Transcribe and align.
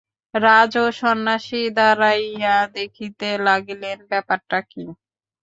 রাজ 0.33 0.71
ও 0.77 0.99
সন্ন্যাসী 0.99 1.61
দাঁড়াইয়া 1.77 2.55
দেখিতে 2.77 3.27
লাগিলেন, 3.47 3.97
ব্যাপারটা 4.11 4.59
কি। 4.71 4.83